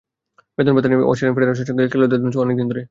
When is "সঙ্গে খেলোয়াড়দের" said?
1.69-2.19